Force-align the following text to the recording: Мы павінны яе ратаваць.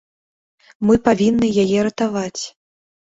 Мы 0.89 0.97
павінны 1.07 1.47
яе 1.65 1.79
ратаваць. 1.89 2.43